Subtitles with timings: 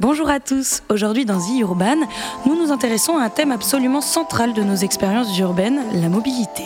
[0.00, 0.84] Bonjour à tous.
[0.90, 1.96] Aujourd'hui dans The Urban,
[2.46, 6.62] nous nous intéressons à un thème absolument central de nos expériences urbaines, la mobilité.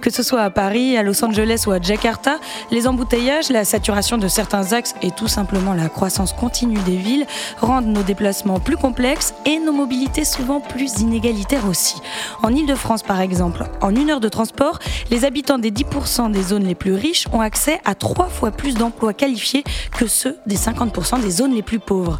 [0.00, 2.40] Que ce soit à Paris, à Los Angeles ou à Jakarta,
[2.72, 7.24] les embouteillages, la saturation de certains axes et tout simplement la croissance continue des villes
[7.60, 12.02] rendent nos déplacements plus complexes et nos mobilités souvent plus inégalitaires aussi.
[12.42, 14.80] En Ile-de-France par exemple, en une heure de transport,
[15.12, 18.74] les habitants des 10% des zones les plus riches ont accès à trois fois plus
[18.74, 19.62] d'emplois qualifiés
[19.96, 22.18] que ceux des 50% des zones les plus pauvres.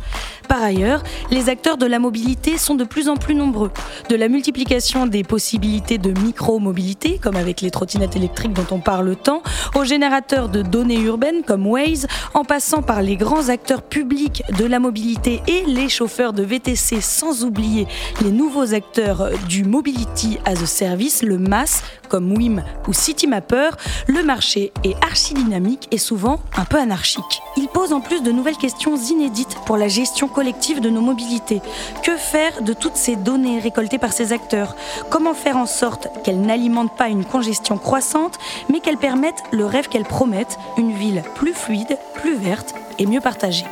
[0.53, 3.71] Par ailleurs, les acteurs de la mobilité sont de plus en plus nombreux.
[4.11, 9.17] De la multiplication des possibilités de micro-mobilité, comme avec les trottinettes électriques dont on parle
[9.17, 9.43] tant,
[9.75, 14.67] aux générateurs de données urbaines comme Waze, en passant par les grands acteurs publics de
[14.67, 17.87] la mobilité et les chauffeurs de VTC, sans oublier
[18.21, 23.71] les nouveaux acteurs du Mobility as a Service, le MAS, comme WIM ou CityMapper,
[24.07, 27.41] le marché est archi-dynamique et souvent un peu anarchique.
[27.57, 31.61] Il pose en plus de nouvelles questions inédites pour la gestion collective de nos mobilités.
[32.03, 34.75] Que faire de toutes ces données récoltées par ces acteurs?
[35.09, 39.89] Comment faire en sorte qu'elles n'alimentent pas une congestion croissante, mais qu'elles permettent le rêve
[39.89, 43.67] qu'elles promettent, une ville plus fluide, plus verte et mieux partagée?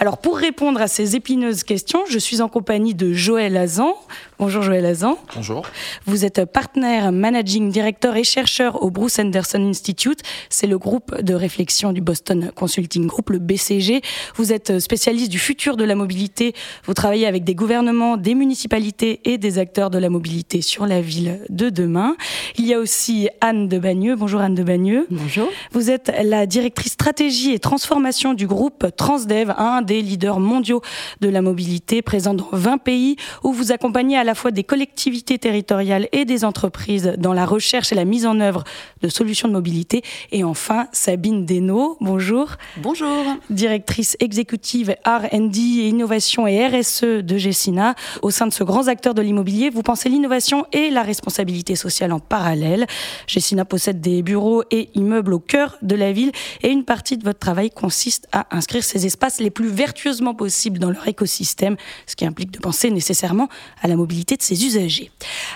[0.00, 3.96] Alors pour répondre à ces épineuses questions, je suis en compagnie de Joël Azan.
[4.38, 5.18] Bonjour Joël Azan.
[5.34, 5.66] Bonjour.
[6.06, 10.20] Vous êtes partenaire, managing director et chercheur au Bruce Anderson Institute.
[10.48, 14.00] C'est le groupe de réflexion du Boston Consulting Group, le BCG.
[14.36, 16.54] Vous êtes spécialiste du futur de la mobilité.
[16.84, 21.00] Vous travaillez avec des gouvernements, des municipalités et des acteurs de la mobilité sur la
[21.00, 22.14] ville de demain.
[22.58, 24.14] Il y a aussi Anne de Bagneux.
[24.14, 25.08] Bonjour Anne de Bagneux.
[25.10, 25.48] Bonjour.
[25.72, 30.80] Vous êtes la directrice stratégie et transformation du groupe Transdev, un des leaders mondiaux
[31.20, 35.38] de la mobilité, présent dans 20 pays, où vous accompagnez à la fois des collectivités
[35.38, 38.62] territoriales et des entreprises dans la recherche et la mise en œuvre
[39.00, 40.02] de solutions de mobilité.
[40.32, 42.50] Et enfin, Sabine Desnaud, bonjour.
[42.76, 43.24] Bonjour.
[43.48, 47.94] Directrice exécutive R&D et innovation et RSE de Gessina.
[48.20, 52.12] Au sein de ce grand acteur de l'immobilier, vous pensez l'innovation et la responsabilité sociale
[52.12, 52.86] en parallèle.
[53.26, 56.32] Gessina possède des bureaux et immeubles au cœur de la ville
[56.62, 60.78] et une partie de votre travail consiste à inscrire ces espaces les plus vertueusement possibles
[60.78, 61.76] dans leur écosystème,
[62.06, 63.48] ce qui implique de penser nécessairement
[63.80, 65.10] à la mobilité de ses usagers.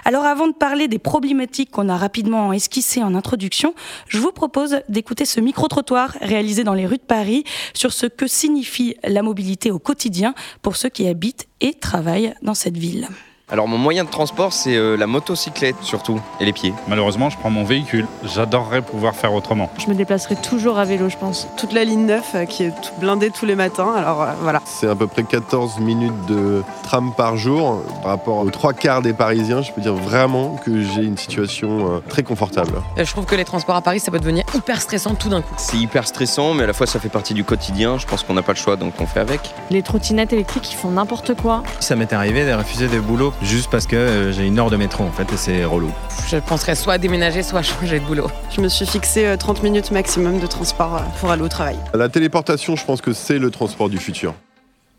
[0.04, 3.74] Alors avant de parler des problématiques qu'on a rapidement esquissées en introduction,
[4.08, 8.26] je vous propose d'écouter ce micro-trottoir réalisé dans les rues de Paris sur ce que
[8.26, 13.08] signifie la mobilité au quotidien pour ceux qui habitent et travaillent dans cette ville.
[13.52, 16.72] Alors mon moyen de transport c'est euh, la motocyclette surtout et les pieds.
[16.88, 18.06] Malheureusement je prends mon véhicule.
[18.24, 19.68] J'adorerais pouvoir faire autrement.
[19.76, 21.46] Je me déplacerai toujours à vélo je pense.
[21.58, 24.62] Toute la ligne 9 euh, qui est blindée tous les matins alors euh, voilà.
[24.64, 27.82] C'est à peu près 14 minutes de tram par jour.
[28.00, 32.00] Par rapport aux trois quarts des Parisiens je peux dire vraiment que j'ai une situation
[32.08, 32.72] très confortable.
[32.96, 35.54] Je trouve que les transports à Paris ça peut devenir hyper stressant tout d'un coup.
[35.58, 37.98] C'est hyper stressant mais à la fois ça fait partie du quotidien.
[37.98, 39.40] Je pense qu'on n'a pas le choix donc on fait avec.
[39.68, 41.62] Les trottinettes électriques ils font n'importe quoi.
[41.80, 44.76] Ça m'est arrivé de refuser des boulots juste parce que euh, j'ai une heure de
[44.76, 45.90] métro en fait et c'est relou.
[46.28, 48.28] Je penserais soit à déménager, soit à changer de boulot.
[48.54, 51.76] Je me suis fixé 30 euh, minutes maximum de transport euh, pour aller au travail.
[51.94, 54.34] La téléportation, je pense que c'est le transport du futur.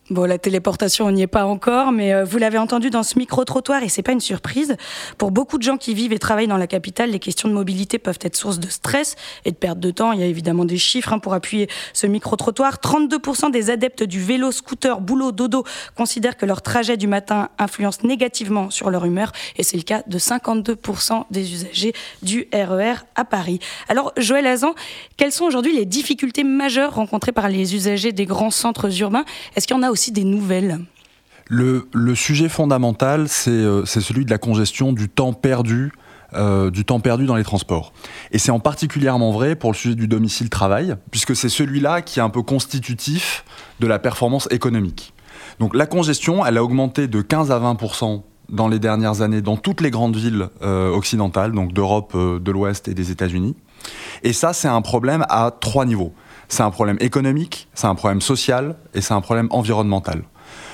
[0.10, 3.18] Bon, la téléportation, on n'y est pas encore, mais euh, vous l'avez entendu dans ce
[3.18, 4.76] micro-trottoir et c'est pas une surprise.
[5.18, 8.00] Pour beaucoup de gens qui vivent et travaillent dans la capitale, les questions de mobilité
[8.00, 9.16] peuvent être source de stress
[9.46, 10.12] et de perte de temps.
[10.12, 12.80] Il y a évidemment des chiffres hein, pour appuyer ce micro-trottoir.
[12.84, 15.64] 32% des adeptes du vélo, scooter, boulot, dodo
[15.96, 20.04] considèrent que leur trajet du matin influence négativement sur leur humeur et c'est le cas
[20.06, 23.60] de 52% des usagers du RER e à Paris.
[23.88, 24.76] Alors, Joël Azan,
[25.16, 29.24] quelles sont aujourd'hui les difficultés majeures rencontrées par les usagers des grands centres urbains?
[29.56, 30.80] Est-ce qu'il y en a aussi des nouvelles
[31.50, 35.92] le, sujet fondamental, euh, c'est celui de la congestion du temps perdu
[36.36, 37.94] euh, du temps perdu dans les transports.
[38.32, 42.24] Et c'est en particulièrement vrai pour le sujet du domicile-travail, puisque c'est celui-là qui est
[42.24, 43.46] un peu constitutif
[43.80, 45.14] de la performance économique.
[45.60, 49.58] Donc la congestion, elle a augmenté de 15 à 20% dans les dernières années dans
[49.58, 53.56] toutes les grandes villes euh, occidentales, donc d'Europe, de l'Ouest et des États-Unis.
[54.24, 56.14] Et ça, c'est un problème à trois niveaux.
[56.48, 60.24] C'est un problème économique, c'est un problème social et c'est un problème environnemental.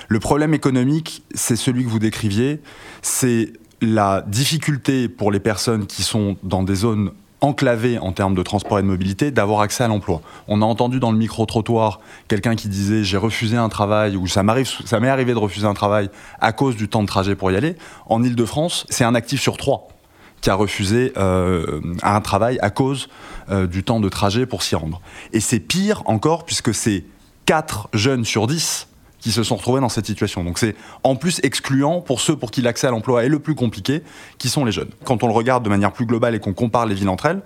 [0.07, 2.62] Le problème économique, c'est celui que vous décriviez,
[3.01, 7.12] c'est la difficulté pour les personnes qui sont dans des zones
[7.42, 10.21] enclavées en termes de transport et de mobilité d'avoir accès à l'emploi.
[10.48, 14.44] On a entendu dans le micro-trottoir quelqu'un qui disait j'ai refusé un travail ou ça
[14.86, 16.10] ça m'est arrivé de refuser un travail
[16.42, 17.75] à cause du temps de trajet pour y aller.
[18.07, 19.88] En Ile-de-France, c'est un actif sur trois
[20.42, 23.10] qui a refusé euh, un travail à cause
[23.50, 25.02] euh, du temps de trajet pour s'y rendre.
[25.34, 27.06] Et c'est pire encore puisque c'est
[27.46, 28.88] 4 jeunes sur 10
[29.20, 30.44] qui se sont retrouvés dans cette situation.
[30.44, 33.56] Donc c'est en plus excluant pour ceux pour qui l'accès à l'emploi est le plus
[33.56, 34.02] compliqué,
[34.38, 34.90] qui sont les jeunes.
[35.04, 37.42] Quand on le regarde de manière plus globale et qu'on compare les villes entre elles,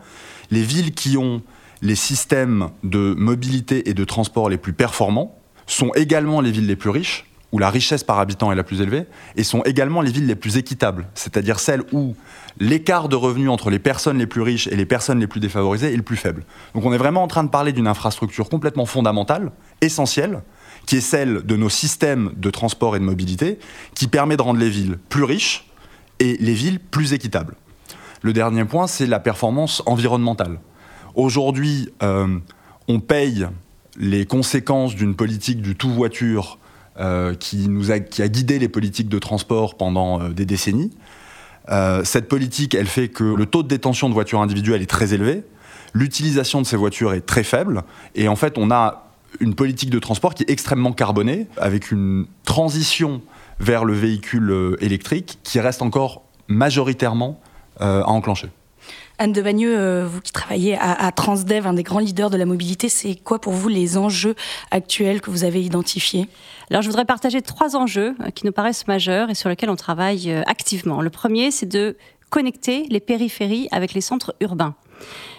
[0.51, 1.41] les villes qui ont
[1.81, 5.35] les systèmes de mobilité et de transport les plus performants,
[5.65, 8.81] sont également les villes les plus riches, où la richesse par habitant est la plus
[8.81, 9.05] élevée,
[9.37, 12.15] et sont également les villes les plus équitables, c'est-à-dire celles où
[12.59, 15.93] l'écart de revenus entre les personnes les plus riches et les personnes les plus défavorisées
[15.93, 16.45] est le plus faible.
[16.73, 19.51] Donc on est vraiment en train de parler d'une infrastructure complètement fondamentale,
[19.81, 20.41] essentielle,
[20.87, 23.59] qui est celle de nos systèmes de transport et de mobilité,
[23.93, 25.69] qui permet de rendre les villes plus riches
[26.19, 27.55] et les villes plus équitables.
[28.23, 30.59] Le dernier point, c'est la performance environnementale.
[31.13, 32.39] Aujourd'hui, euh,
[32.87, 33.45] on paye
[33.95, 36.57] les conséquences d'une politique du tout voiture
[37.39, 40.91] qui, nous a, qui a guidé les politiques de transport pendant euh, des décennies.
[41.69, 45.13] Euh, cette politique, elle fait que le taux de détention de voitures individuelles est très
[45.13, 45.43] élevé,
[45.93, 47.83] l'utilisation de ces voitures est très faible,
[48.15, 49.07] et en fait, on a
[49.39, 53.21] une politique de transport qui est extrêmement carbonée, avec une transition
[53.59, 57.39] vers le véhicule électrique qui reste encore majoritairement
[57.79, 58.49] à enclencher.
[59.19, 62.45] Anne de Bagneux, euh, vous qui travaillez à, Transdev, un des grands leaders de la
[62.45, 64.35] mobilité, c'est quoi pour vous les enjeux
[64.71, 66.27] actuels que vous avez identifiés?
[66.71, 69.75] Alors je voudrais partager trois enjeux euh, qui nous paraissent majeurs et sur lesquels on
[69.75, 71.01] travaille euh, activement.
[71.01, 71.95] Le premier, c'est de
[72.31, 74.75] connecter les périphéries avec les centres urbains.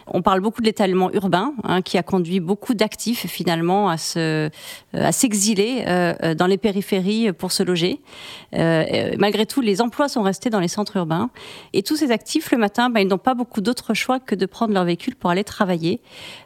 [0.06, 4.50] On parle beaucoup de l'étalement urbain, hein, qui a conduit beaucoup d'actifs finalement à se,
[4.92, 8.00] à s'exiler euh, euh, dans les périphéries pour se loger.
[8.54, 11.30] Euh, malgré tout, les emplois sont restés dans les centres urbains,
[11.72, 14.46] et tous ces actifs le matin, ben, ils n'ont pas beaucoup d'autres choix que de
[14.46, 16.00] prendre leur véhicule pour aller travailler,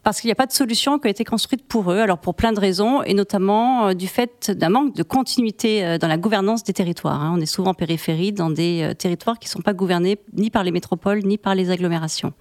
[0.04, 1.98] parce qu'il n'y a pas de solution qui a été construite pour eux.
[1.98, 6.16] Alors pour plein de raisons, et notamment du fait d'un manque de continuité dans la
[6.16, 7.20] gouvernance des territoires.
[7.20, 7.34] Hein.
[7.36, 10.62] On est souvent en périphérie, dans des territoires qui ne sont pas gouvernés ni par
[10.62, 12.32] les métropoles ni par les agglomérations.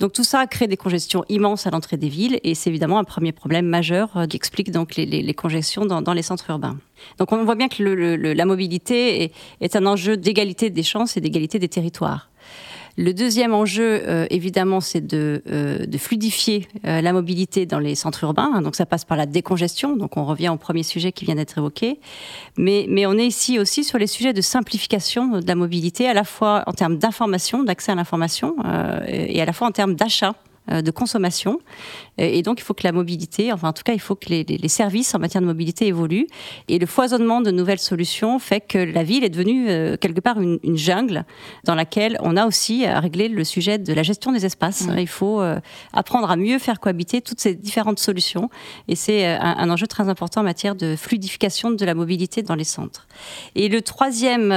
[0.00, 3.04] Donc tout ça crée des congestions immenses à l'entrée des villes et c'est évidemment un
[3.04, 6.76] premier problème majeur euh, qui explique donc les, congestions dans, les centres urbains.
[7.18, 11.58] Donc on voit bien que la mobilité est un enjeu d'égalité des chances et d'égalité
[11.58, 12.29] des territoires.
[12.96, 18.24] Le deuxième enjeu, euh, évidemment, c'est de, euh, fluidifier euh, la mobilité dans les centres
[18.24, 18.60] urbains.
[18.62, 19.96] Donc ça passe par la décongestion.
[19.96, 22.00] Donc on revient au premier sujet qui vient d'être évoqué.
[22.56, 26.24] Mais, on est ici aussi sur les sujets de simplification de la mobilité, à la
[26.24, 28.56] fois en termes d'information, d'accès à l'information,
[29.08, 30.34] et à la fois en termes d'achat
[30.68, 31.58] de consommation.
[32.20, 34.68] Et donc, il faut que la mobilité, enfin, en tout cas, il faut que les,
[34.68, 36.26] services en matière de mobilité évoluent.
[36.68, 40.38] Et le foisonnement de nouvelles solutions fait que la ville est devenue euh, quelque part
[40.40, 41.24] une, jungle
[41.64, 44.86] dans laquelle on a aussi à régler le sujet de la gestion des espaces.
[44.96, 45.58] Il faut euh,
[45.92, 48.50] apprendre à mieux faire cohabiter toutes ces différentes solutions.
[48.86, 52.64] Et c'est un, enjeu très important en matière de fluidification de la mobilité dans les
[52.64, 53.08] centres.
[53.54, 54.52] Et le troisième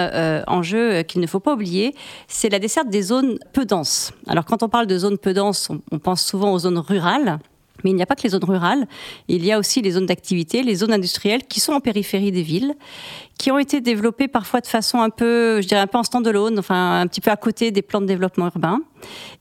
[0.48, 1.96] enjeu qu'il ne faut pas oublier,
[2.28, 4.12] c'est la desserte des zones peu denses.
[4.28, 7.40] Alors, quand on parle de zones peu denses, on, on pense souvent aux zones rurales.
[7.84, 8.88] Mais il n'y a pas que les zones rurales,
[9.28, 12.44] il y a aussi les zones d'activité, les zones industrielles qui sont en périphérie des
[12.44, 12.76] villes
[13.38, 16.60] qui ont été développés parfois de façon un peu, je dirais un peu en stand-alone,
[16.60, 18.80] enfin un petit peu à côté des plans de développement urbain,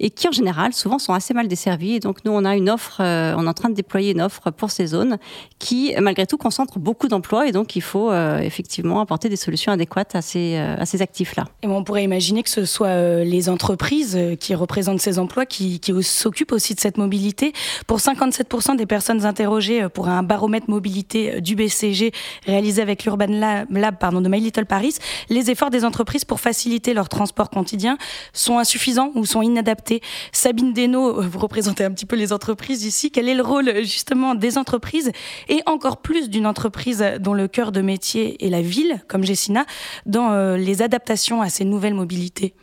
[0.00, 1.94] et qui en général souvent sont assez mal desservis.
[1.94, 4.20] Et donc nous on a une offre, euh, on est en train de déployer une
[4.20, 5.18] offre pour ces zones
[5.58, 9.72] qui malgré tout concentre beaucoup d'emplois, et donc il faut euh, effectivement apporter des solutions
[9.72, 11.44] adéquates à ces, euh, ces actifs-là.
[11.62, 15.92] Et on pourrait imaginer que ce soit les entreprises qui représentent ces emplois qui, qui
[16.02, 17.52] s'occupent aussi de cette mobilité.
[17.86, 22.12] Pour 57% des personnes interrogées pour un baromètre mobilité du BCG
[22.46, 24.94] réalisé avec l'Urban Lab de My Little Paris,
[25.28, 27.98] les efforts des entreprises pour faciliter leur transport quotidien
[28.32, 30.00] sont insuffisants ou sont inadaptés?
[30.32, 33.10] Sabine Deno, vous représentez un petit peu les entreprises ici.
[33.10, 35.10] Quel est le rôle justement des entreprises
[35.48, 39.64] et encore plus d'une entreprise dont le cœur de métier est la ville, comme Jessina,
[40.06, 42.54] dans euh, les adaptations à ces nouvelles mobilités?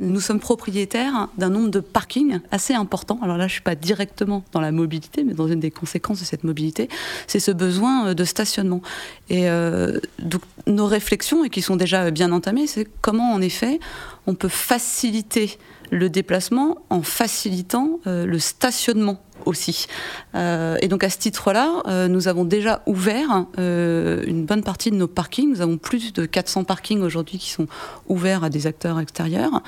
[0.00, 3.18] Nous sommes propriétaires d'un nombre de parkings assez important.
[3.22, 6.24] Alors là, je suis pas directement dans la mobilité, mais dans une des conséquences de
[6.24, 6.88] cette mobilité,
[7.26, 8.80] c'est ce besoin euh, de stationnement.
[9.28, 13.78] Et euh, donc, nos réflexions, et qui sont déjà bien entamées, c'est comment, en effet,
[14.26, 15.58] on peut faciliter
[15.90, 19.86] le déplacement en facilitant euh, le stationnement aussi.
[20.34, 24.96] Euh, et donc à ce titre-là, euh, nous avons déjà ouvert une bonne partie de
[24.96, 25.50] nos parkings.
[25.50, 27.66] Nous avons plus de 400 parkings aujourd'hui qui sont
[28.08, 29.62] ouverts à des acteurs extérieurs.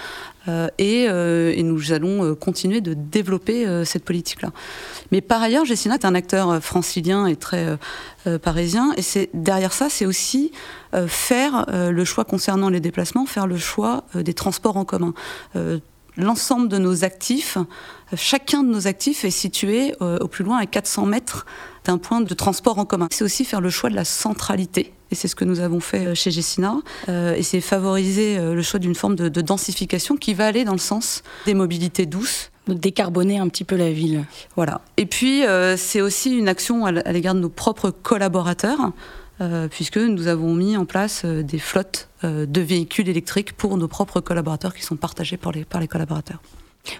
[0.78, 1.08] Et,
[1.62, 4.50] nous allons continuer de développer cette politique-là.
[5.10, 7.78] Mais par ailleurs, Gessina est un acteur francilien et très
[8.42, 8.92] parisien.
[8.96, 10.52] Et derrière ça, c'est aussi
[11.06, 15.14] faire le choix concernant les déplacements, faire le choix des transports en commun
[16.16, 17.58] l'ensemble de nos actifs,
[18.14, 21.46] chacun de nos actifs est situé euh, au plus loin à 400 mètres
[21.84, 23.08] d'un point de transport en commun.
[23.10, 24.92] C'est aussi faire le choix de la centralité.
[25.10, 26.76] Et c'est ce que nous avons fait euh, chez Gessina.
[27.08, 30.78] Euh, et c'est favoriser le choix d'une forme de, densification qui va aller dans le
[30.78, 32.50] sens des mobilités douces.
[32.68, 34.24] De décarboner un petit peu la ville.
[34.54, 34.82] Voilà.
[34.96, 35.42] Et puis,
[35.76, 38.92] c'est aussi une action à l'égard de nos propres collaborateurs.
[39.40, 43.76] Euh, puisque nous avons mis en place euh, des flottes euh, de véhicules électriques pour
[43.78, 46.40] nos propres collaborateurs qui sont partagés par les, par les collaborateurs.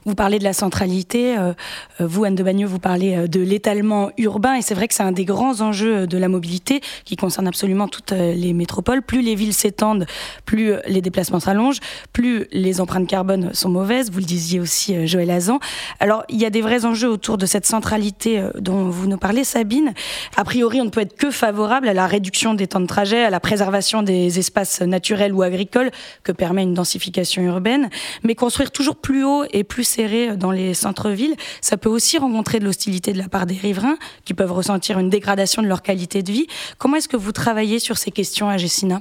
[0.05, 1.53] Vous parlez de la centralité, euh,
[2.01, 4.95] euh, vous Anne de Bagneux, vous parlez euh, de l'étalement urbain et c'est vrai que
[4.95, 9.03] c'est un des grands enjeux de la mobilité qui concerne absolument toutes les métropoles.
[9.03, 10.07] Plus les villes s'étendent,
[10.45, 11.81] plus les déplacements s'allongent,
[12.13, 15.59] plus les empreintes carbone sont mauvaises, vous le disiez aussi Joël Azan.
[16.01, 19.45] Alors il y a des vrais enjeux autour de cette centralité dont vous nous parlez
[19.45, 19.95] Sabine.
[20.37, 23.25] A priori on ne peut être que favorable à la réduction des temps de trajet,
[23.25, 25.91] à la préservation des espaces naturels ou agricoles
[26.23, 27.91] que permet une densification urbaine,
[28.23, 32.61] mais construire toujours plus haut et plus serré dans les centres-villes, ça peut aussi rencontrer
[32.61, 36.23] de l'hostilité de la part des riverains qui peuvent ressentir une dégradation de leur qualité
[36.23, 36.47] de vie.
[36.77, 39.01] Comment est-ce que vous travaillez sur ces questions à Gessina?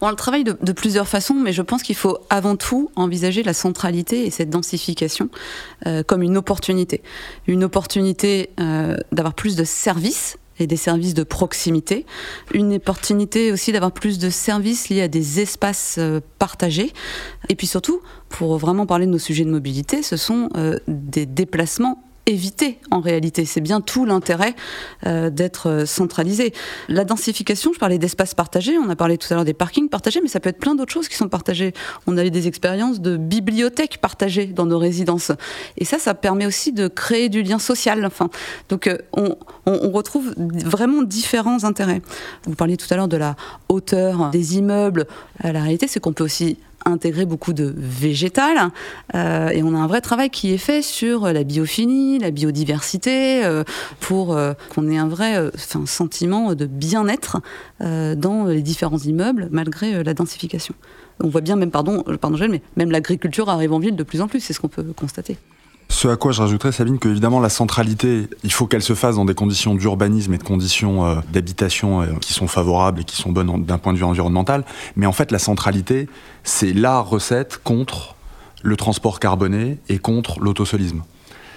[0.00, 3.54] On le travaille de, plusieurs façons, mais je pense qu'il faut avant tout envisager la
[3.54, 5.30] centralité et cette densification
[5.86, 7.02] euh, comme une opportunité.
[7.46, 12.06] Une opportunité euh, d'avoir plus de services et des services de proximité.
[12.54, 16.92] Une opportunité aussi d'avoir plus de services liés à des espaces euh, partagés.
[17.48, 21.26] Et puis surtout, pour vraiment parler de nos sujets de mobilité, ce sont euh, des
[21.26, 23.44] déplacements éviter en réalité.
[23.44, 24.54] C'est bien tout l'intérêt
[25.06, 26.52] euh, d'être euh, centralisé.
[26.88, 30.20] La densification, je parlais d'espaces partagés, on a parlé tout à l'heure des parkings partagés,
[30.20, 31.72] mais ça peut être plein d'autres choses qui sont partagées.
[32.06, 35.30] On a eu des expériences de bibliothèques partagées dans nos résidences.
[35.78, 38.04] Et ça, ça permet aussi de créer du lien social.
[38.04, 38.28] Enfin,
[38.68, 42.02] donc euh, on, on, retrouve vraiment différents intérêts.
[42.44, 43.36] Vous parliez tout à l'heure de la
[43.68, 45.06] hauteur des immeubles.
[45.42, 46.58] La réalité, c'est qu'on peut aussi
[46.90, 48.70] intégrer beaucoup de végétal.
[49.14, 53.44] Euh, et on a un vrai travail qui est fait sur la biophilie, la biodiversité,
[53.44, 53.64] euh,
[54.00, 57.40] pour euh, qu'on ait un vrai sentiment de bien-être
[57.80, 60.74] dans les différents immeubles, malgré la densification.
[61.22, 64.28] On voit bien même, pardon, pardon mais même l'agriculture arrive en ville de plus en
[64.28, 65.36] plus, c'est ce qu'on peut constater.
[65.88, 69.16] Ce à quoi je rajouterais, Sabine, que évidemment la centralité, il faut qu'elle se fasse
[69.16, 73.16] dans des conditions d'urbanisme et de conditions euh, d'habitation euh, qui sont favorables et qui
[73.16, 74.64] sont bonnes d'un point de vue environnemental.
[74.96, 76.08] Mais en fait, la centralité,
[76.42, 78.16] c'est la recette contre
[78.62, 81.02] le transport carboné et contre l'autosolisme.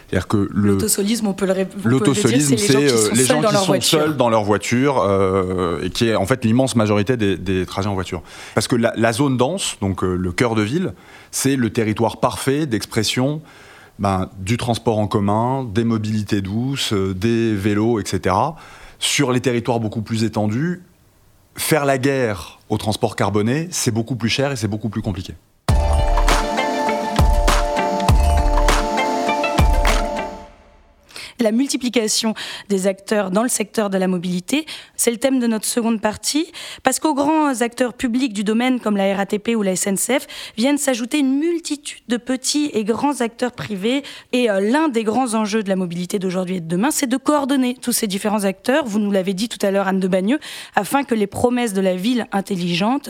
[0.09, 2.77] C'est-à-dire que le l'autosolisme, on peut le L'autosolisme, c'est
[3.13, 6.75] les gens qui sont, seuls, dans leur voiture euh, et qui est en fait l'immense
[6.75, 8.23] majorité des, trajets en voiture.
[8.55, 10.93] Parce que la, zone dense, donc le cœur de ville,
[11.31, 13.41] c'est le territoire parfait d'expression
[13.99, 18.35] ben, du transport en commun, des mobilités douces, euh, des vélos, etc.
[18.97, 20.81] Sur les territoires beaucoup plus étendus,
[21.55, 25.35] faire la guerre au transport carboné, c'est beaucoup plus cher et c'est beaucoup plus compliqué.
[31.41, 32.33] La multiplication
[32.69, 34.65] des acteurs dans le secteur de la mobilité.
[34.95, 36.51] C'est le thème de notre seconde partie,
[36.83, 40.27] parce qu'aux grands acteurs publics du domaine comme la RATP ou la SNCF
[40.57, 44.03] viennent s'ajouter une multitude de petits et grands acteurs privés.
[44.31, 47.17] Et euh, l'un des grands enjeux de la mobilité d'aujourd'hui et de demain, c'est de
[47.17, 50.39] coordonner tous ces différents acteurs, vous nous l'avez dit tout à l'heure Anne de Bagneux,
[50.75, 53.09] afin que les promesses de la ville intelligente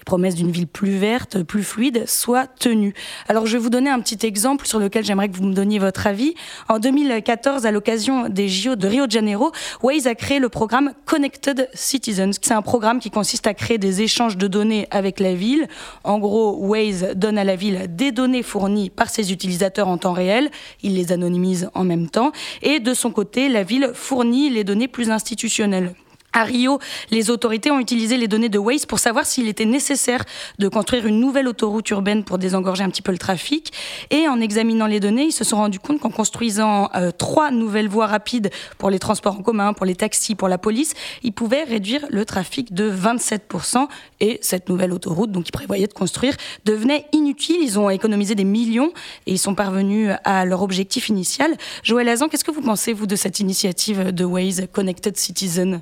[0.00, 2.94] les promesses d'une ville plus verte, plus fluide, soient tenues.
[3.28, 5.78] Alors je vais vous donner un petit exemple sur lequel j'aimerais que vous me donniez
[5.78, 6.34] votre avis.
[6.68, 9.52] En 2014, à l'occasion des JO de Rio de Janeiro,
[9.82, 12.32] Waze a créé le programme Connected Citizens.
[12.40, 15.68] C'est un programme qui consiste à créer des échanges de données avec la ville.
[16.02, 20.14] En gros, Waze donne à la ville des données fournies par ses utilisateurs en temps
[20.14, 20.50] réel.
[20.82, 22.32] Il les anonymise en même temps.
[22.62, 25.94] Et de son côté, la ville fournit les données plus institutionnelles.
[26.32, 26.78] À Rio,
[27.10, 30.24] les autorités ont utilisé les données de Waze pour savoir s'il était nécessaire
[30.60, 33.72] de construire une nouvelle autoroute urbaine pour désengorger un petit peu le trafic.
[34.10, 37.88] Et en examinant les données, ils se sont rendus compte qu'en construisant euh, trois nouvelles
[37.88, 40.94] voies rapides pour les transports en commun, pour les taxis, pour la police,
[41.24, 43.88] ils pouvaient réduire le trafic de 27%.
[44.20, 47.56] Et cette nouvelle autoroute, donc ils prévoyaient de construire, devenait inutile.
[47.60, 48.92] Ils ont économisé des millions
[49.26, 51.56] et ils sont parvenus à leur objectif initial.
[51.82, 55.80] Joël Azan, qu'est-ce que vous pensez, vous, de cette initiative de Waze Connected Citizen?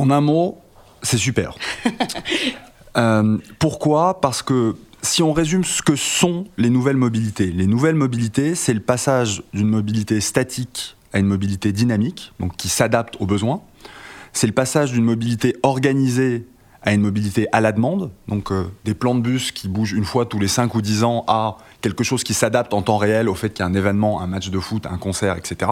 [0.00, 0.58] En un mot,
[1.02, 1.54] c'est super.
[2.96, 4.20] Euh, pourquoi?
[4.20, 8.74] Parce que si on résume ce que sont les nouvelles mobilités, les nouvelles mobilités, c'est
[8.74, 13.62] le passage d'une mobilité statique à une mobilité dynamique, donc qui s'adapte aux besoins.
[14.32, 16.48] C'est le passage d'une mobilité organisée
[16.82, 20.04] à une mobilité à la demande, donc euh, des plans de bus qui bougent une
[20.04, 23.28] fois tous les 5 ou 10 ans à quelque chose qui s'adapte en temps réel
[23.28, 25.70] au fait qu'il y a un événement, un match de foot, un concert, etc.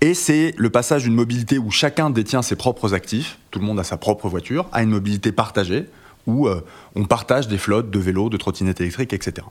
[0.00, 3.78] Et c'est le passage d'une mobilité où chacun détient ses propres actifs, tout le monde
[3.80, 5.86] a sa propre voiture, à une mobilité partagée,
[6.26, 9.46] où euh, on partage des flottes de vélos, de trottinettes électriques, etc.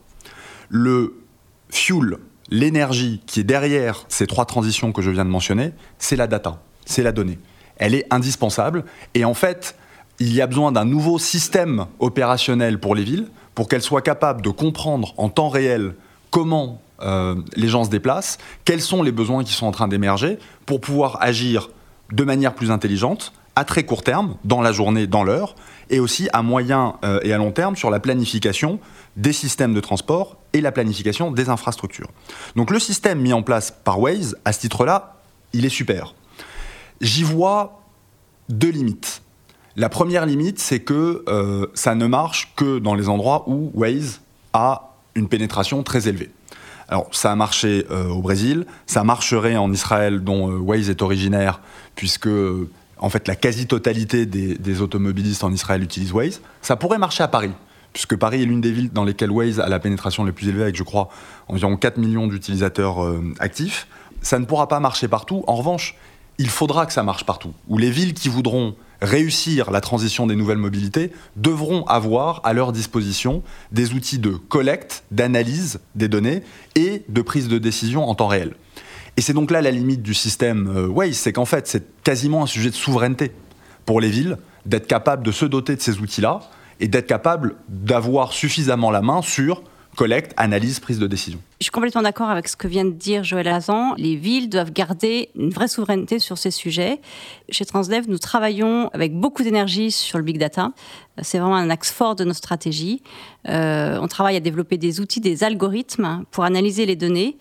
[0.68, 1.14] Le
[1.68, 2.18] fuel,
[2.50, 6.62] l'énergie qui est derrière ces trois transitions que je viens de mentionner, c'est la data,
[6.84, 7.38] c'est la donnée.
[7.76, 8.84] Elle est indispensable
[9.14, 9.76] et en fait,
[10.18, 14.42] il y a besoin d'un nouveau système opérationnel pour les villes pour qu'elles soient capables
[14.42, 15.94] de comprendre en temps réel
[16.30, 20.38] comment euh, les gens se déplacent, quels sont les besoins qui sont en train d'émerger
[20.66, 21.70] pour pouvoir agir
[22.12, 25.54] de manière plus intelligente à très court terme, dans la journée, dans l'heure,
[25.90, 28.80] et aussi à moyen euh, et à long terme sur la planification
[29.16, 32.08] des systèmes de transport et la planification des infrastructures.
[32.56, 35.16] Donc le système mis en place par Waze, à ce titre-là,
[35.52, 36.14] il est super.
[37.00, 37.82] J'y vois
[38.48, 39.22] deux limites.
[39.76, 44.20] La première limite, c'est que euh, ça ne marche que dans les endroits où Waze
[44.52, 46.30] a une pénétration très élevée.
[46.92, 51.00] Alors, ça a marché euh, au Brésil, ça marcherait en Israël, dont euh, Waze est
[51.00, 51.62] originaire,
[51.94, 52.28] puisque
[52.98, 56.42] en fait la quasi-totalité des, des, automobilistes en Israël utilisent Waze.
[56.60, 57.52] Ça pourrait marcher à Paris,
[57.94, 60.64] puisque Paris est l'une des villes dans lesquelles Waze a la pénétration la plus élevée,
[60.64, 61.08] avec je crois
[61.48, 62.98] environ 4 millions d'utilisateurs
[63.38, 63.88] actifs.
[64.20, 65.44] Ça ne pourra pas marcher partout.
[65.46, 65.96] En revanche,
[66.36, 67.54] il faudra que ça marche partout.
[67.68, 72.72] Où les villes qui voudront réussir la transition des nouvelles mobilités devront avoir à leur
[72.72, 73.42] disposition
[73.72, 76.42] des outils de collecte, d'analyse des données
[76.76, 78.54] et de prise de décision en temps réel.
[79.16, 82.44] Et c'est donc là la limite du système euh, Waze, c'est qu'en fait c'est quasiment
[82.44, 83.32] un sujet de souveraineté
[83.84, 86.40] pour les villes d'être capable de se doter de ces outils-là
[86.80, 89.62] et d'être capable d'avoir suffisamment la main sur
[89.96, 91.40] collecte, analyse, prise de décision.
[91.62, 93.94] Je suis complètement d'accord avec ce que vient de dire Joël Hazan.
[93.96, 97.00] Les villes doivent garder une vraie souveraineté sur ces sujets.
[97.50, 100.72] Chez Transdev, nous travaillons avec beaucoup d'énergie sur le big data.
[101.20, 103.00] C'est vraiment un axe fort de nos stratégies.
[103.48, 107.36] Euh, on travaille à développer des outils, des algorithmes pour analyser les données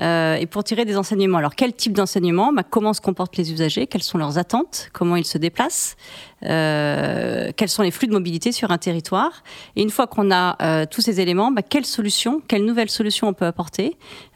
[0.00, 1.38] euh, et pour tirer des enseignements.
[1.38, 2.52] Alors, quel type d'enseignement?
[2.52, 3.88] Bah, Comment se comportent les usagers?
[3.88, 4.88] Quelles sont leurs attentes?
[4.94, 5.96] Comment ils se déplacent?
[6.44, 9.42] Euh, Quels sont les flux de mobilité sur un territoire?
[9.74, 13.32] Et une fois qu'on a tous ces éléments, bah, quelles solutions, quelles nouvelles solutions on
[13.34, 13.65] peut apporter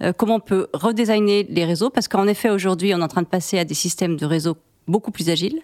[0.02, 1.90] euh, Comment on peut redesigner les réseaux?
[1.90, 4.56] Parce qu'en effet, aujourd'hui, on est en train de passer à des systèmes de réseaux
[4.88, 5.60] beaucoup plus agiles.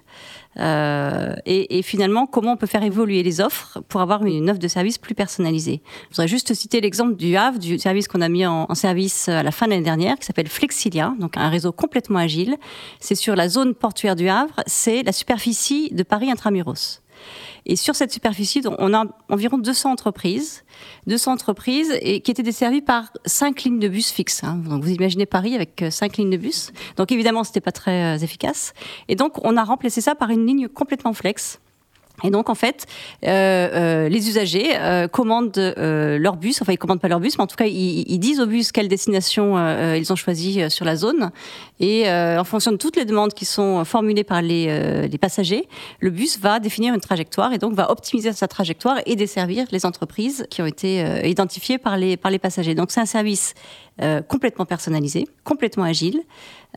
[0.59, 4.69] Euh, et, finalement, comment on peut faire évoluer les offres pour avoir une offre de
[4.69, 5.83] service plus personnalisée?
[6.05, 9.29] Je voudrais juste citer l'exemple du Havre, du service qu'on a mis en, en, service
[9.29, 12.57] à la fin de l'année dernière, qui s'appelle Flexilia, donc un réseau complètement agile.
[13.01, 17.03] C'est sur la zone portuaire du Havre, c'est la superficie de Paris intramuros.
[17.67, 20.65] Et sur cette superficie, on a environ 200 entreprises,
[21.09, 24.45] 200 entreprises et qui étaient desservies par cinq lignes de bus fixes.
[24.45, 24.63] Hein.
[24.65, 26.73] Donc vous imaginez Paris avec euh, cinq lignes de bus.
[26.97, 28.73] Donc évidemment, c'était pas très euh, efficace.
[29.09, 31.61] Et donc on a remplacé ça par une ligne complètement flex
[32.25, 32.87] et donc en fait,
[33.25, 37.45] euh, euh, les usagers euh, commandent leur bus, enfin ils commandent pas leur bus, mais
[37.45, 39.57] en tout cas ils, disent au bus quelle destination
[39.95, 41.31] ils ont choisi sur la zone.
[41.81, 45.69] Et en fonction de toutes les demandes qui sont formulées par les, les, passagers,
[46.00, 49.85] le bus va définir une trajectoire et donc va optimiser sa trajectoire et desservir les
[49.85, 52.75] entreprises qui ont été identifiées par les, par les passagers.
[52.75, 53.55] Donc c'est un service
[54.28, 56.23] complètement personnalisé, complètement agile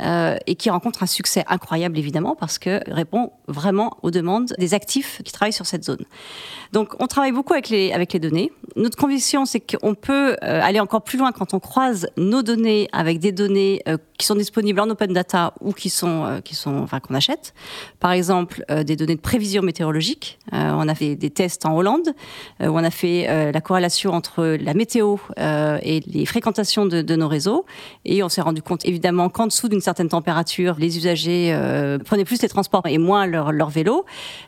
[0.02, 4.74] euh, et qui rencontre un succès incroyable évidemment parce que répond vraiment aux demandes des
[4.74, 6.06] actifs qui travaillent sur cette zone.
[6.72, 8.52] Donc on travaille beaucoup avec les, avec les données.
[8.76, 12.88] Notre conviction c'est qu'on peut euh, aller encore plus loin quand on croise nos données
[12.92, 16.54] avec des données euh, qui sont disponibles en open data ou qui sont, euh, qui
[16.54, 17.54] sont enfin, qu'on achète.
[18.00, 20.40] Par exemple des données de prévision météorologique.
[20.52, 22.10] On a fait des tests en Hollande
[22.60, 27.28] où on a fait la corrélation entre la météo et les fréquentations de, de, nos
[27.28, 27.66] réseaux
[28.06, 31.58] et on s'est rendu compte évidemment qu'en dessous d'une certaine température, les usagers
[32.06, 34.06] prenaient plus les transports et moins leur, leur vélo.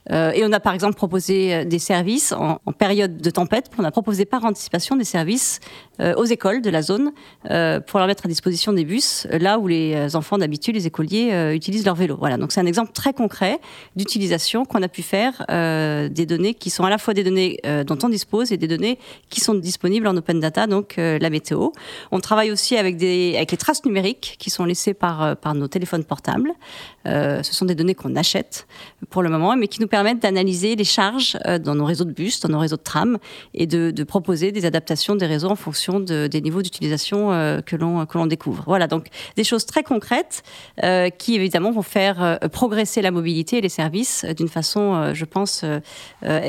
[0.10, 3.70] et on a par exemple proposé des services en, période de tempête.
[3.78, 5.60] On a proposé par anticipation des services
[6.00, 7.12] aux écoles de la zone
[7.44, 11.86] pour leur mettre à disposition des bus là où les enfants d'habitude, les écoliers, utilisent
[11.86, 12.18] leur vélo.
[12.18, 13.60] Voilà, donc c'est un exemple très concret
[13.96, 17.60] d'utilisation qu'on a pu faire euh, des données qui sont à la fois des données
[17.66, 18.98] euh, dont on dispose et des données
[19.30, 21.70] qui sont disponibles en open data, donc euh, la météo.
[22.12, 25.68] On travaille aussi avec, des, avec les traces numériques qui sont laissées par, par nos
[25.68, 26.52] téléphones portables.
[27.06, 28.68] ce sont des données qu'on achète
[29.10, 32.40] pour le moment, mais qui nous permettent d'analyser les charges dans nos réseaux de bus,
[32.40, 33.18] dans nos réseaux de tram,
[33.54, 37.30] et de, proposer des adaptations des réseaux en fonction de, des niveaux d'utilisation
[37.66, 38.64] que l'on que l'on découvre.
[38.66, 40.44] Voilà, donc des choses très concrètes
[40.84, 45.14] euh, qui évidemment vont faire euh, progresser la mobilité et les services d'une façon, euh,
[45.14, 45.64] je pense,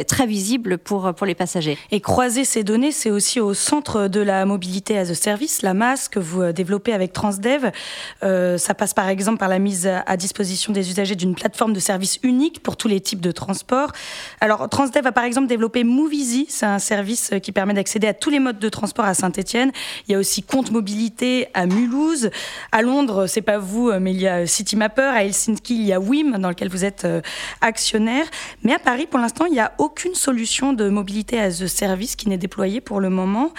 [0.06, 1.78] très visible pour, pour les passagers.
[1.90, 5.74] Et croiser ces données, c'est aussi au centre de la mobilité as a service, la
[5.74, 7.70] masse que vous développez avec Transdev.
[8.20, 12.18] ça passe par exemple par la mise à disposition des usagers d'une plateforme de service
[12.22, 13.92] unique pour tous les types de transports.
[14.40, 18.31] Alors Transdev a par exemple développé Movizy, c'est un service qui permet d'accéder à tous
[18.31, 19.72] les modes de transport à Saint-Etienne.
[20.07, 22.31] Il y a aussi Compte Mobilité à Mulhouse.
[22.70, 25.02] À Londres, c'est pas vous, mais il y a Citymapper.
[25.02, 27.07] À Helsinki, il y a WIM, dans lequel vous êtes
[27.61, 28.26] actionnaire.
[28.62, 32.16] Mais à Paris, pour l'instant, il n'y a aucune solution de mobilité as a service
[32.16, 33.52] qui n'est déployée pour le moment.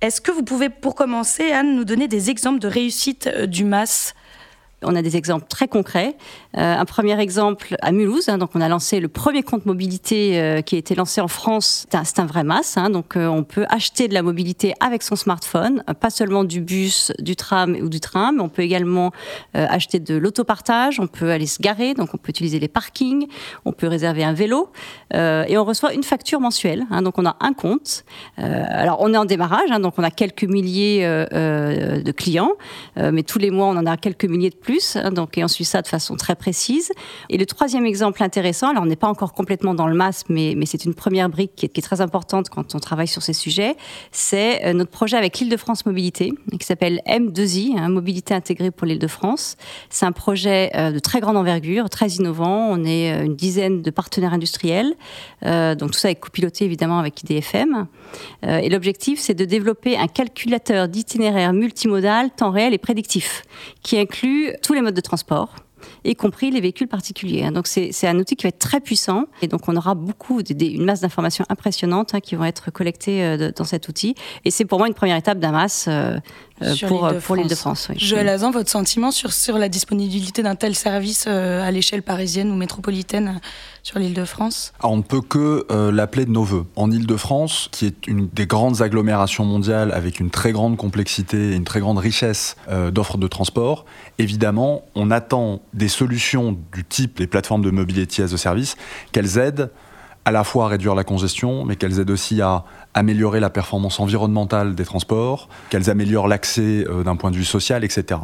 [0.00, 4.14] Est-ce que vous pouvez, pour commencer, Anne, nous donner des exemples de réussite du MAS?
[4.84, 6.16] On a des exemples très concrets.
[6.56, 10.40] Euh, un premier exemple à Mulhouse, hein, donc on a lancé le premier compte mobilité
[10.40, 11.86] euh, qui a été lancé en France.
[11.90, 15.16] C'est un, vrai masse, hein, donc euh, on peut acheter de la mobilité avec son
[15.16, 19.12] smartphone, pas seulement du bus, du tram ou du train, mais on peut également
[19.54, 23.26] acheter de l'autopartage, on peut aller se garer, donc on peut utiliser les parkings,
[23.64, 24.70] on peut réserver un vélo,
[25.12, 26.84] et on reçoit une facture mensuelle.
[26.90, 28.04] hein, donc on a un compte.
[28.36, 32.52] Alors on est en démarrage, donc on a quelques milliers de clients,
[32.96, 35.48] mais tous les mois on en a quelques milliers de plus, hein, donc et on
[35.48, 36.92] suit ça de façon très précise.
[37.30, 40.54] Et le troisième exemple intéressant, alors on n'est pas encore complètement dans le masse, mais,
[40.56, 43.76] mais c'est une première brique qui est, très importante quand on travaille sur ces sujets,
[44.10, 49.56] c'est euh, notre projet avec l'Île-de-France Mobilité, qui s'appelle M2I, hein, Mobilité intégrée pour l'Île-de-France.
[49.90, 52.68] C'est un projet euh, de très grande envergure, très innovant.
[52.70, 54.94] On est euh, une dizaine de partenaires industriels,
[55.42, 57.86] donc tout ça est copiloté évidemment avec IDFM.
[58.42, 63.42] Et l'objectif, c'est de développer un calculateur d'itinéraire multimodal, temps réel et prédictif,
[63.82, 65.54] qui inclut tous les modes de transport
[66.04, 67.44] y compris les véhicules particuliers.
[67.44, 67.52] hein.
[67.52, 70.84] Donc c'est un outil qui va être très puissant et donc on aura beaucoup, une
[70.84, 74.14] masse d'informations impressionnantes hein, qui vont être collectées euh, dans cet outil.
[74.44, 76.18] Et c'est pour moi une première étape d'un masse euh,
[76.62, 77.26] euh, Sur pour, l'Île-de-France.
[77.26, 77.86] pour l'Île-de-France.
[77.90, 77.96] oui.
[77.98, 82.50] Joël Azan, votre sentiment sur, sur la disponibilité d'un tel service euh, à l'échelle parisienne
[82.50, 83.48] ou métropolitaine euh,
[83.82, 86.64] sur l'île de France Ah, on ne peut que euh, l'appeler de nos voeux.
[86.74, 91.54] En Ile-de-France, qui est une des grandes agglomérations mondiales avec une très grande complexité et
[91.54, 93.84] une très grande richesse euh, d'offres de transport,
[94.18, 98.76] évidemment, on attend des solutions du type les plateformes de mobility as a service,
[99.12, 99.70] qu'elles aident
[100.24, 104.00] à la fois à réduire la congestion, mais qu'elles aident aussi à améliorer la performance
[104.00, 108.20] environnementale des transports, qu'elles améliorent l'accès euh, d'un point de vue social, etc.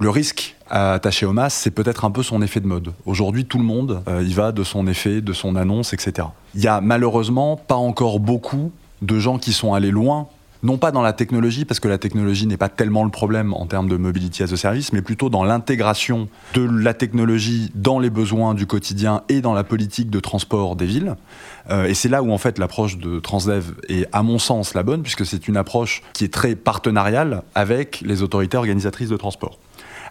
[0.00, 2.92] Le risque attaché au MAS, c'est peut-être un peu son effet de mode.
[3.06, 6.28] Aujourd'hui, tout le monde euh, y va de son effet, de son annonce, etc.
[6.54, 10.28] Il y a malheureusement pas encore beaucoup de gens qui sont allés loin
[10.62, 13.66] non pas dans la technologie, parce que la technologie n'est pas tellement le problème en
[13.66, 18.10] termes de mobility as a service, mais plutôt dans l'intégration de la technologie dans les
[18.10, 21.16] besoins du quotidien et dans la politique de transport des villes.
[21.70, 24.82] Euh, et c'est là où en fait l'approche de Transdev est à mon sens la
[24.82, 29.58] bonne, puisque c'est une approche qui est très partenariale avec les autorités organisatrices de transport.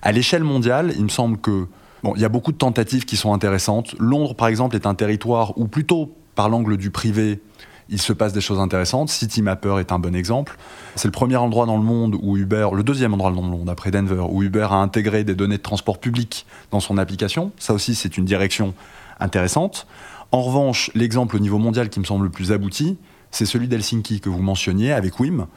[0.02, 1.68] À l'échelle mondiale, il me semble que
[2.04, 3.96] bon, il y a beaucoup de tentatives qui sont intéressantes.
[4.00, 7.42] Londres, par exemple, est un territoire où plutôt par l'angle du privé,
[7.90, 9.10] il se passe des choses intéressantes.
[9.10, 10.58] CityMapper est un bon exemple.
[10.96, 13.70] C'est le premier endroit dans le monde où Uber, le deuxième endroit dans le monde
[13.70, 17.52] après Denver, où Uber a intégré des données de transport public dans son application.
[17.58, 18.74] Ça aussi, c'est une direction
[19.20, 19.88] intéressante.
[20.32, 22.98] En revanche, l'exemple au niveau mondial qui me semble le plus abouti,
[23.32, 25.48] c'est celui d'Helsinki que vous mentionniez avec WIM,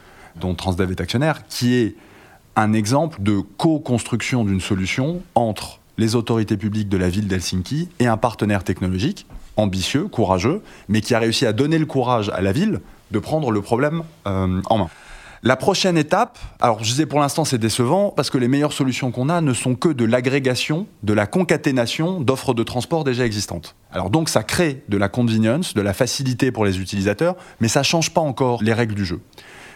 [0.41, 1.97] dont Transdev est actionnaire, qui est
[2.57, 8.07] un exemple de co-construction d'une solution entre les autorités publiques de la ville d'Helsinki et
[8.07, 12.53] un partenaire technologique ambitieux, courageux, mais qui a réussi à donner le courage à la
[12.53, 14.91] ville de prendre le problème euh, en main.
[15.43, 19.11] La prochaine étape, alors je disais pour l'instant c'est décevant parce que les meilleures solutions
[19.11, 23.75] qu'on a ne sont que de l'agrégation, de la concaténation d'offres de transport déjà existantes.
[23.91, 27.83] Alors donc ça crée de la convenience, de la facilité pour les utilisateurs, mais ça
[27.83, 29.23] change pas encore les règles du jeu.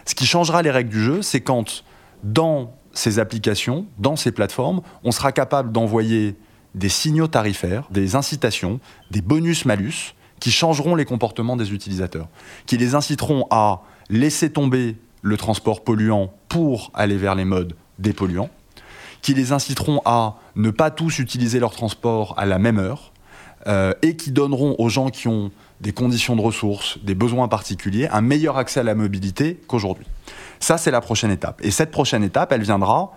[0.04, 1.82] Ce qui changera les règles du jeu, c'est quand
[2.22, 6.36] dans ces applications, dans ces plateformes, on sera capable d'envoyer
[6.74, 12.28] des signaux tarifaires, des incitations, des bonus-malus qui changeront les comportements des utilisateurs,
[12.66, 18.50] qui les inciteront à laisser tomber le transport polluant pour aller vers les modes dépolluants,
[19.22, 23.12] qui les inciteront à ne pas tous utiliser leur transport à la même heure,
[23.66, 28.08] euh, et qui donneront aux gens qui ont des conditions de ressources, des besoins particuliers,
[28.08, 30.06] un meilleur accès à la mobilité qu'aujourd'hui.
[30.60, 31.60] Ça, c'est la prochaine étape.
[31.64, 33.12] Et cette prochaine étape, elle viendra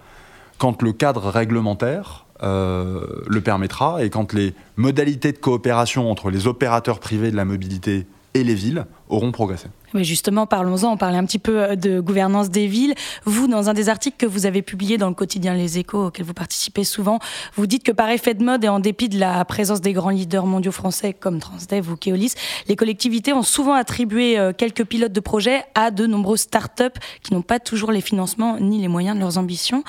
[0.57, 4.03] quand le cadre réglementaire le permettra.
[4.03, 8.05] Et quand les modalités de coopération entre les opérateurs privés de la mobilité
[8.43, 9.67] les villes auront progressé.
[9.93, 12.93] Mais justement, parlons-en, on parlait un petit peu euh, de gouvernance des villes.
[13.23, 16.25] Vous, dans un des articles que vous avez publié dans le quotidien Les Échos, auquel
[16.25, 17.19] vous participez souvent,
[17.55, 20.09] vous dites que par effet de mode et en dépit de la présence des grands
[20.09, 22.33] leaders mondiaux français comme Transdev ou Keolis,
[22.67, 27.33] les collectivités ont souvent attribué euh, quelques pilotes de projets à de nombreuses start-up qui
[27.33, 29.83] n'ont pas toujours les financements ni les moyens de leurs ambitions.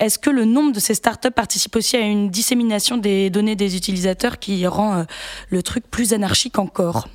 [0.00, 3.76] Est-ce que le nombre de ces start-up participe aussi à une dissémination des données des
[3.76, 5.04] utilisateurs qui rend euh,
[5.50, 7.06] le truc plus anarchique encore?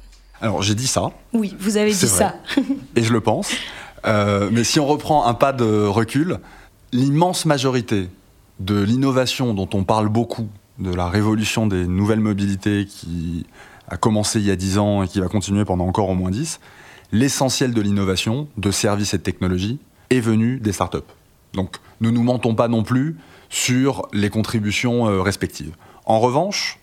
[0.42, 2.08] Alors j'ai dit ça, Oui, vous avez dit vrai.
[2.08, 2.36] ça.
[2.96, 3.52] et je le pense.
[4.06, 6.40] Euh, mais si on reprend un pas de recul,
[6.92, 8.10] l'immense majorité
[8.60, 10.50] de l'innovation dont on parle beaucoup,
[10.80, 13.46] de la révolution des nouvelles mobilités qui
[13.88, 16.32] a commencé il y a 10 ans et qui va continuer pendant encore au moins
[16.32, 16.60] 10,
[17.12, 20.98] l'essentiel de l'innovation, de services et de technologies, est venu des startups.
[21.54, 23.18] Donc ne nous mentons pas non plus
[23.50, 25.76] sur les contributions euh, respectives.
[26.06, 26.80] En revanche,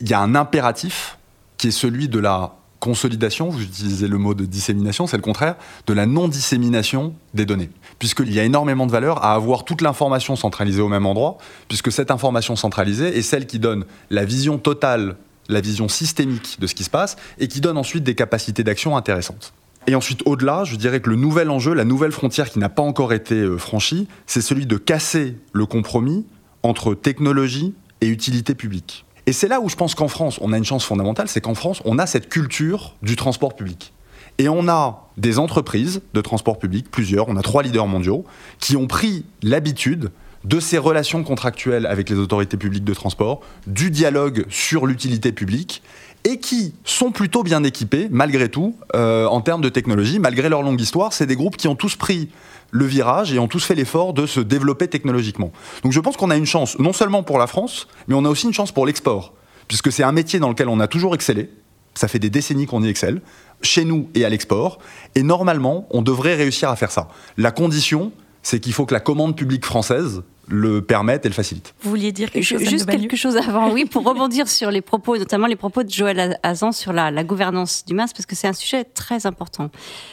[0.00, 1.16] il y a un impératif
[1.56, 5.54] qui est celui de la consolidation, vous utilisez le mot de dissémination, c'est le contraire,
[5.86, 7.70] de la non-dissémination des données.
[8.00, 11.92] Puisqu'il y a énormément de valeur à avoir toute l'information centralisée au même endroit, puisque
[11.92, 15.14] cette information centralisée est celle qui donne la vision totale,
[15.48, 18.96] la vision systémique de ce qui se passe, et qui donne ensuite des capacités d'action
[18.96, 19.54] intéressantes.
[19.86, 22.82] Et ensuite, au-delà, je dirais que le nouvel enjeu, la nouvelle frontière qui n'a pas
[22.82, 26.26] encore été euh, franchie, c'est celui de casser le compromis
[26.64, 29.04] entre technologie et utilité publique.
[29.26, 31.54] Et c'est là où je pense qu'en France, on a une chance fondamentale, c'est qu'en
[31.54, 33.92] France, on a cette culture du transport public.
[34.38, 38.24] Et on a des entreprises de transport public, plusieurs, on a trois leaders mondiaux,
[38.58, 40.10] qui ont pris l'habitude
[40.44, 45.82] de ces relations contractuelles avec les autorités publiques de transport, du dialogue sur l'utilité publique,
[46.24, 50.62] et qui sont plutôt bien équipés, malgré tout, euh, en termes de technologie, malgré leur
[50.62, 51.12] longue histoire.
[51.12, 52.30] C'est des groupes qui ont tous pris
[52.70, 55.52] le virage et ont tous fait l'effort de se développer technologiquement.
[55.82, 58.28] Donc je pense qu'on a une chance, non seulement pour la France, mais on a
[58.28, 59.34] aussi une chance pour l'export,
[59.68, 61.50] puisque c'est un métier dans lequel on a toujours excellé.
[61.94, 63.20] Ça fait des décennies qu'on y excelle,
[63.60, 64.78] chez nous et à l'export.
[65.14, 67.08] Et normalement, on devrait réussir à faire ça.
[67.36, 71.74] La condition, c'est qu'il faut que la commande publique française le permette et le facilite.
[71.82, 75.16] Vous vouliez dire quelque chose Juste quelque chose avant, oui, pour rebondir sur les propos,
[75.16, 78.48] notamment les propos de Joël Hazan sur la, la gouvernance du MAS, parce que c'est
[78.48, 79.70] un sujet très important.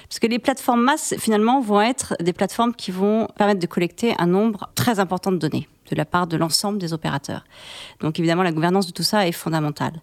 [0.08, 4.14] Parce que les plateformes MAS, finalement, vont être des plateformes qui vont permettre de collecter
[4.20, 7.44] un nombre très important de données de la part de l'ensemble des opérateurs.
[8.00, 10.02] Donc évidemment, la gouvernance de tout ça est fondamentale.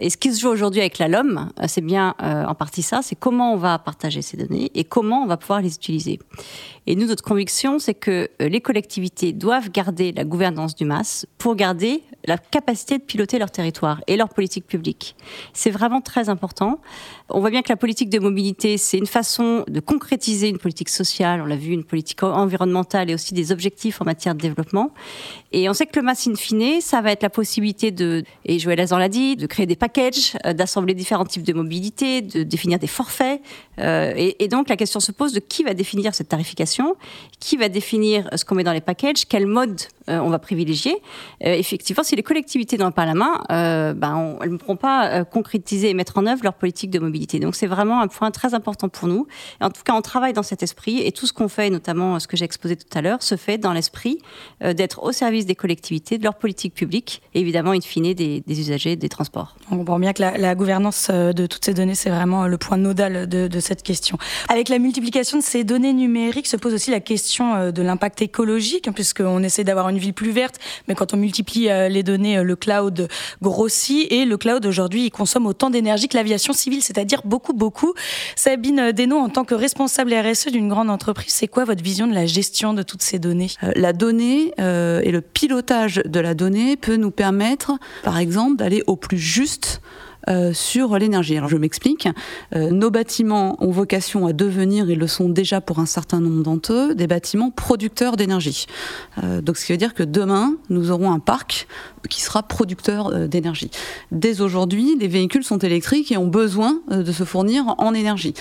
[0.00, 2.82] Et ce qui se joue aujourd'hui avec la LOM, euh, c'est bien euh, en partie
[2.82, 6.18] ça, c'est comment on va partager ces données et comment on va pouvoir les utiliser.
[6.86, 11.26] Et nous, notre conviction, c'est que euh, les collectivités doivent garder la gouvernance du MAS
[11.36, 15.16] pour garder la capacité de piloter leur territoire et leur politique publique.
[15.52, 16.80] C'est vraiment très important.
[17.28, 20.88] On voit bien que la politique de mobilité, c'est une façon de concrétiser une politique
[20.88, 24.92] sociale, on l'a vu, une politique environnementale et aussi des objectifs en matière de développement.
[25.52, 28.58] Et on sait que le MAS in fine, ça va être la possibilité de, et
[28.58, 32.42] Joël Azan l'a dit, de créer des packages, euh, d'assembler différents types de mobilité, de
[32.42, 33.40] définir des forfaits.
[33.78, 36.96] Euh, et, donc la question se pose de qui va définir cette tarification,
[37.38, 39.80] qui va définir ce qu'on met dans les packages, quel mode
[40.18, 40.96] on va privilégier.
[41.44, 45.24] Euh, effectivement, si les collectivités n'ont pas la main, euh, ben, elles ne pourront pas
[45.24, 47.38] concrétiser et mettre en œuvre leur politique de mobilité.
[47.38, 49.26] Donc c'est vraiment un point très important pour nous.
[49.60, 52.26] en tout cas, on travaille dans cet esprit et tout ce qu'on fait, notamment ce
[52.26, 54.18] que j'ai exposé tout à l'heure, se fait dans l'esprit
[54.60, 58.60] d'être au service des collectivités, de leur politique publique et évidemment, in fine, des, des
[58.60, 59.56] usagers des transports.
[59.70, 63.28] On comprend bien que la, gouvernance de toutes ces données, c'est vraiment le point nodal
[63.28, 64.18] de, de, cette question.
[64.48, 68.88] Avec la multiplication de ces données numériques se pose aussi la question de l'impact écologique,
[68.88, 70.56] hein, puisqu'on essaie d'avoir une ville plus verte,
[70.88, 73.08] mais quand on multiplie euh, les données, euh, le cloud
[73.42, 77.94] grossit et le cloud aujourd'hui, il consomme autant d'énergie que l'aviation civile, c'est-à-dire beaucoup, beaucoup.
[78.34, 82.14] Sabine Desno, en tant que responsable RSE d'une grande entreprise, c'est quoi votre vision de
[82.14, 83.50] la gestion de toutes ces données?
[83.62, 88.82] Euh, La donnée et le pilotage de la donnée peut nous permettre, par exemple, d'aller
[88.86, 89.80] au plus juste
[90.28, 91.38] euh, sur l'énergie.
[91.38, 92.06] Alors je m'explique.
[92.54, 96.42] Euh, nos bâtiments ont vocation à devenir, et le sont déjà pour un certain nombre
[96.42, 98.66] d'entre eux, des bâtiments producteurs d'énergie.
[99.22, 101.66] Euh, donc ce qui veut dire que demain, nous aurons un parc
[102.10, 103.70] qui sera producteur d'énergie.
[104.10, 108.32] Dès aujourd'hui, les véhicules sont électriques et ont besoin de se fournir en énergie.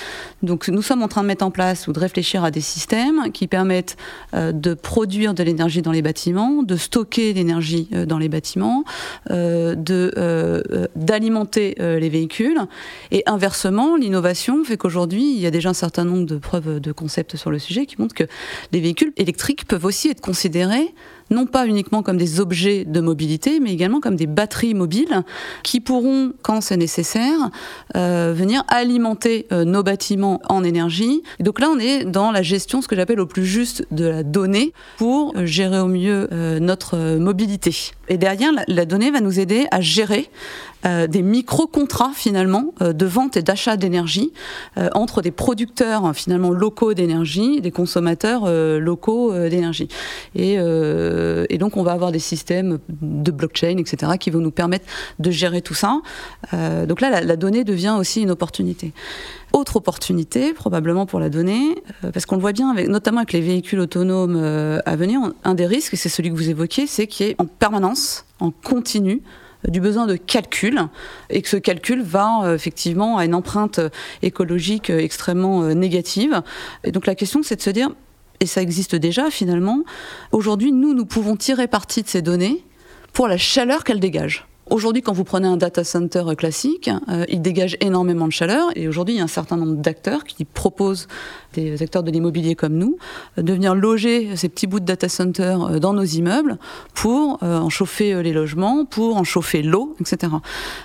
[0.43, 3.33] Donc nous sommes en train de mettre en place ou de réfléchir à des systèmes
[3.33, 3.97] qui permettent
[4.33, 8.85] de produire de l'énergie dans les bâtiments, de stocker l'énergie dans les bâtiments,
[9.29, 12.59] d'alimenter euh, les véhicules.
[13.11, 16.91] Et inversement, l'innovation fait qu'aujourd'hui, il y a déjà un certain nombre de preuves de
[16.91, 18.25] concepts sur le sujet qui montrent que
[18.71, 20.93] les véhicules électriques peuvent aussi être considérés
[21.31, 25.23] non pas uniquement comme des objets de mobilité, mais également comme des batteries mobiles
[25.61, 27.51] qui pourront, quand c'est nécessaire,
[27.95, 31.21] euh, venir alimenter euh, nos bâtiments en énergie.
[31.39, 34.23] Donc là, on est dans la gestion, ce que j'appelle au plus juste de la
[34.23, 36.27] donnée, pour gérer au mieux
[36.59, 37.91] notre mobilité.
[38.07, 40.29] Et derrière, la donnée va nous aider à gérer
[40.85, 44.31] euh, des micro-contrats finalement euh, de vente et d'achat d'énergie
[44.77, 49.89] euh, entre des producteurs finalement locaux d'énergie, des consommateurs locaux d'énergie.
[50.35, 50.57] Et,
[51.57, 54.85] donc on va avoir des systèmes de blockchain, etc., qui vont nous permettre
[55.19, 56.01] de gérer tout ça.
[56.53, 58.93] donc là, la, donnée devient aussi une opportunité.
[59.51, 61.75] Autre opportunité, probablement pour la donnée,
[62.13, 64.37] parce qu'on le voit bien, notamment avec les véhicules autonomes
[64.85, 67.45] à venir, un des risques, c'est celui que vous évoquiez, c'est qu'il y ait en
[67.45, 69.21] permanence, en continu,
[69.67, 70.79] du besoin de calcul
[71.29, 73.79] et que ce calcul va euh, effectivement à une empreinte
[74.21, 76.41] écologique euh, extrêmement euh, négative.
[76.83, 77.89] Et donc la question c'est de se dire,
[78.39, 79.83] et ça existe déjà finalement,
[80.31, 82.63] aujourd'hui nous, nous pouvons tirer parti de ces données
[83.11, 87.41] pour la chaleur qu'elles dégagent Aujourd'hui, quand vous prenez un data center classique, euh, il
[87.41, 91.07] dégage énormément de chaleur et aujourd'hui, il y a un certain nombre d'acteurs qui proposent,
[91.53, 92.97] des acteurs de l'immobilier comme nous,
[93.39, 96.59] euh, de venir loger ces petits bouts de data center euh, dans nos immeubles
[96.93, 100.33] pour en chauffer les logements, pour en chauffer l'eau, etc.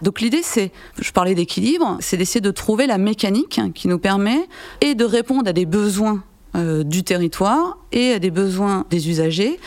[0.02, 4.48] Donc l'idée, c'est, je parlais d'équilibre, c'est d'essayer de trouver la mécanique qui nous permet
[4.80, 6.22] et de répondre à des besoins
[6.84, 9.58] du territoire et à des besoins des usagers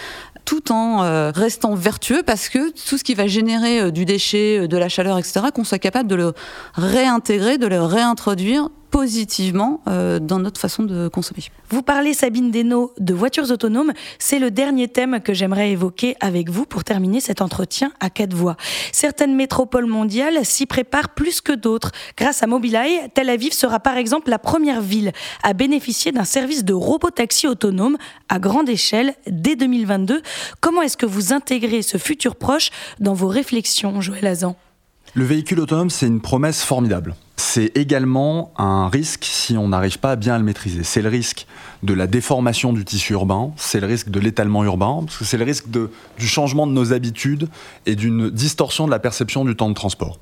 [0.47, 4.59] tout en euh, restant vertueux parce que tout ce qui va générer euh, du déchet,
[4.59, 6.33] euh, de la chaleur, etc., qu'on soit capable de le
[6.73, 11.43] réintégrer, de le réintroduire positivement euh, dans notre façon de consommer.
[11.69, 13.91] Vous parlez, Sabine Desnaux, de voitures autonomes.
[14.19, 18.33] C'est le dernier thème que j'aimerais évoquer avec vous pour terminer cet entretien à quatre
[18.33, 18.57] voies.
[18.91, 21.91] Certaines métropoles mondiales s'y préparent plus que d'autres.
[22.17, 25.11] Grâce à Mobileye, Tel Aviv sera par exemple la première ville
[25.43, 27.97] à bénéficier d'un service de robotaxi autonome
[28.29, 30.21] à grande échelle dès 2022.
[30.61, 32.69] Comment est-ce que vous intégrez ce futur proche
[32.99, 34.55] dans vos réflexions, Joël Azan?
[35.13, 40.11] Le véhicule autonome, c'est une promesse formidable c'est également un risque si on n'arrive pas
[40.11, 40.83] à bien le maîtriser.
[40.83, 41.45] C'est le risque
[41.83, 45.65] de la déformation du tissu urbain, c'est le risque de l'étalement urbain, c'est le risque
[45.69, 47.47] du changement de nos habitudes
[47.85, 50.19] et d'une distorsion de la perception du temps de transport.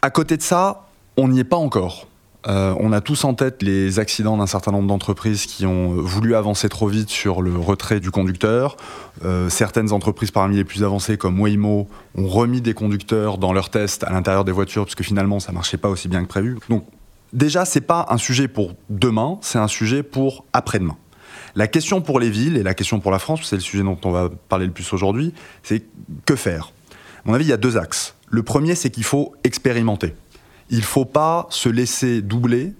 [0.00, 2.06] À côté de ça, on n'y est pas encore.
[2.46, 6.36] Euh, on a tous en tête les accidents d'un certain nombre d'entreprises qui ont voulu
[6.36, 8.76] avancer trop vite sur le retrait du conducteur.
[9.24, 13.70] Euh, certaines entreprises parmi les plus avancées comme Waymo ont remis des conducteurs dans leurs
[13.70, 16.58] tests à l'intérieur des voitures parce que finalement ça marchait pas aussi bien que prévu.
[16.68, 16.84] Donc
[17.32, 20.96] déjà c'est pas un sujet pour demain, c'est un sujet pour après-demain.
[21.56, 23.98] La question pour les villes et la question pour la France, c'est le sujet dont
[24.04, 25.82] on va parler le plus aujourd'hui, c'est
[26.24, 26.72] que faire?
[27.24, 28.14] À mon avis, il y a deux axes.
[28.28, 30.14] Le premier, c'est qu'il faut expérimenter
[30.70, 32.72] il ne faut pas se laisser doubler,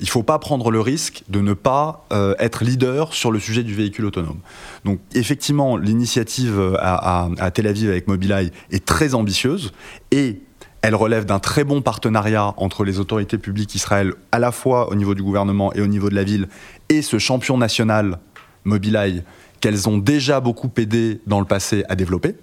[0.00, 3.38] il ne faut pas prendre le risque de ne pas euh, être leader sur le
[3.38, 4.40] sujet du véhicule autonome.
[4.84, 9.72] Donc effectivement, l'initiative à, Tel Aviv avec Mobileye est très ambitieuse
[10.10, 10.40] et
[10.82, 14.94] elle relève d'un très bon partenariat entre les autorités publiques israéliennes, à la fois au
[14.94, 16.48] niveau du gouvernement et au niveau de la ville,
[16.88, 18.18] et ce champion national
[18.64, 19.22] Mobileye
[19.60, 22.34] qu'elles ont déjà beaucoup aidé dans le passé à développer.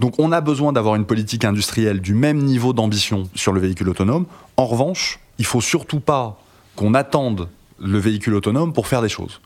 [0.00, 3.88] Donc on a besoin d'avoir une politique industrielle du même niveau d'ambition sur le véhicule
[3.88, 4.26] autonome.
[4.56, 6.38] En revanche, il faut surtout pas
[6.74, 9.40] qu'on attende le véhicule autonome pour faire des choses.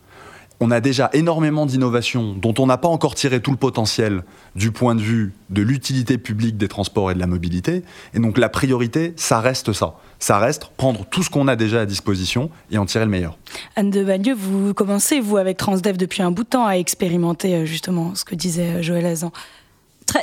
[0.62, 4.24] On a déjà énormément d'innovations dont on n'a pas encore tiré tout le potentiel
[4.56, 7.82] du point de vue de l'utilité publique des transports et de la mobilité.
[8.12, 9.94] Et donc la priorité, ça reste ça.
[10.18, 13.38] Ça reste prendre tout ce qu'on a déjà à disposition et en tirer le meilleur.
[13.74, 17.54] Anne de Bagneux, vous commencez, vous, avec Transdev depuis un bout de temps, à expérimenter
[17.54, 19.32] euh, justement ce que disait euh, Joël Azan.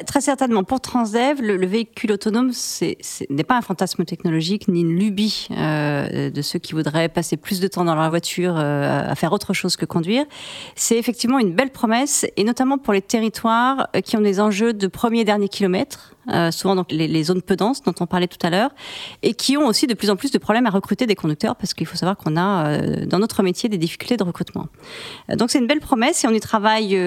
[0.06, 0.65] Très, certainement.
[0.65, 2.52] Pour Transdev, le, véhicule autonome
[3.30, 7.62] n'est pas un fantasme technologique ni une lubie euh, de ceux qui voudraient passer plus
[7.62, 10.26] de temps dans leur voiture euh, à faire autre chose que conduire.
[10.76, 14.73] C'est effectivement une belle promesse, et notamment pour les territoires euh, qui ont des enjeux
[14.73, 16.16] de premier et dernier kilomètre.
[16.29, 18.71] Euh, souvent donc les, zones peu denses dont on parlait tout à l'heure,
[19.23, 21.73] et qui ont aussi de plus en plus de problèmes à recruter des conducteurs parce
[21.73, 24.67] qu'il faut savoir qu'on a euh, dans notre métier des difficultés de recrutement.
[25.29, 26.97] Euh, donc c'est une belle promesse et on y travaille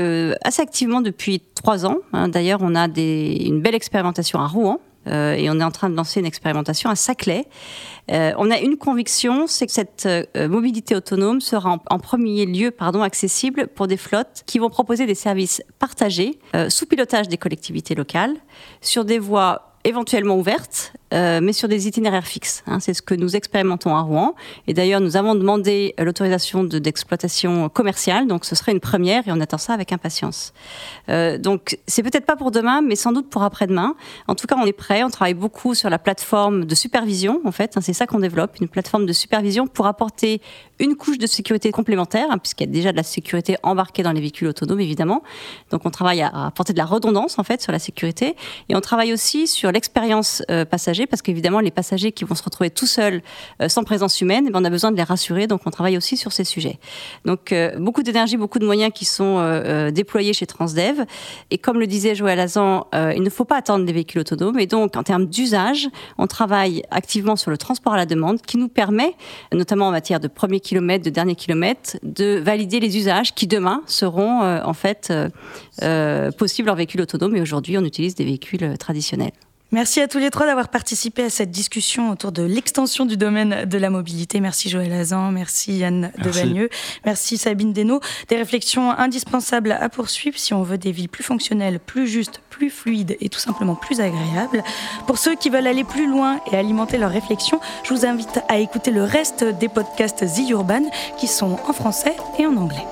[0.43, 1.99] assez activement depuis trois ans.
[2.13, 2.29] Hein.
[2.29, 4.81] D'ailleurs, on a des, une belle expérimentation à Rouen
[5.11, 7.47] euh, et on est en train de lancer une expérimentation à Saclay.
[8.11, 12.71] Euh, on a une conviction, c'est que cette euh, mobilité autonome sera en, premier lieu
[12.71, 17.95] pardon, accessible pour des flottes qui vont proposer des services partagés sous pilotage des collectivités
[17.95, 18.35] locales
[18.81, 22.63] sur des voies éventuellement ouvertes, euh, mais sur des itinéraires fixes.
[22.67, 22.81] Hein.
[22.81, 24.35] c'est ce que nous expérimentons à Rouen.
[24.67, 29.41] Et d'ailleurs, nous avons demandé l'autorisation d'exploitation commerciale, donc ce serait une première et on
[29.41, 30.53] attend ça avec impatience.
[31.09, 33.95] Euh, donc, c'est peut-être pas pour demain, mais sans doute pour après-demain.
[34.29, 35.03] En tout cas, on est prêt.
[35.03, 37.77] On travaille beaucoup sur la plateforme de supervision, en fait.
[37.77, 40.41] Hein, c'est ça qu'on développe, une plateforme de supervision pour apporter
[40.79, 44.13] une couche de sécurité complémentaire, hein, puisqu'il y a déjà de la sécurité embarquée dans
[44.13, 45.23] les véhicules autonomes, évidemment.
[45.71, 48.37] Donc, on travaille à apporter de la redondance, en fait, sur la sécurité.
[48.69, 52.43] Et on travaille aussi sur l'expérience euh, passager, parce qu'évidemment, les passagers qui vont se
[52.43, 53.23] retrouver tout seuls,
[53.61, 55.97] euh, sans présence humaine, eh ben, on a besoin de les rassurer, donc on travaille
[55.97, 56.79] aussi sur ces sujets.
[57.25, 59.21] Donc, euh, beaucoup d'énergie, beaucoup de moyens qui sont
[59.93, 61.05] déployés chez Transdev.
[61.51, 64.59] Et comme le disait Joël Azan, il ne faut pas attendre les véhicules autonomes.
[64.59, 68.57] Et donc, en termes d'usage, on travaille activement sur le transport à la demande, qui
[68.57, 69.15] nous permet,
[69.53, 73.83] notamment en matière de premier kilomètre, de dernier kilomètre, de valider les usages qui demain
[73.87, 75.13] seront en fait
[76.39, 77.37] possibles en véhicule autonome.
[77.37, 79.33] Et aujourd'hui, on utilise des véhicules traditionnels.
[79.73, 83.67] Merci à tous les trois d'avoir participé à cette discussion autour de l'extension du domaine
[83.67, 84.41] de la mobilité.
[84.41, 86.69] Merci Joël Azan, merci Yann Devagneux,
[87.05, 88.01] merci Sabine Desnaux.
[88.29, 92.69] Des réflexions indispensables à poursuivre si on veut des vies plus fonctionnelles, plus justes, plus
[92.69, 94.65] fluides et tout simplement plus agréables.
[95.07, 98.59] Pour ceux qui veulent aller plus loin et alimenter leurs réflexions, je vous invite à
[98.59, 100.83] écouter le reste des podcasts The Urban
[101.17, 102.87] qui sont en français et en anglais.